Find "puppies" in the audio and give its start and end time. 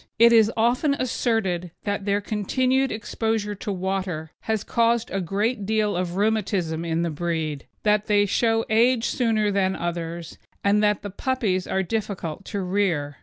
11.11-11.67